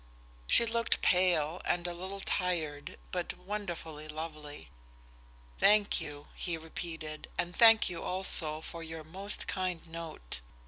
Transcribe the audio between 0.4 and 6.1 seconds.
She looked pale and a little tired, but wonderfully lovely. "Thank